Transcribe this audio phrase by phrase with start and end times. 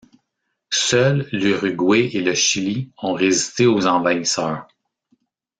[0.73, 4.67] Seuls l’Uruguay et le Chili ont résisté aux envahisseurs.